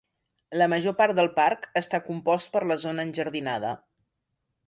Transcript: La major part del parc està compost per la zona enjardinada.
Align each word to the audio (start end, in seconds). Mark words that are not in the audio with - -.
La 0.59 0.67
major 0.73 0.95
part 1.01 1.13
del 1.19 1.29
parc 1.35 1.67
està 1.83 2.01
compost 2.07 2.51
per 2.55 2.63
la 2.71 2.77
zona 2.87 3.07
enjardinada. 3.09 3.77